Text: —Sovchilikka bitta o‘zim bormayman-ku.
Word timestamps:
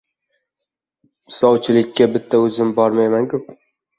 —Sovchilikka 1.35 2.09
bitta 2.15 2.41
o‘zim 2.47 2.71
bormayman-ku. 2.79 3.43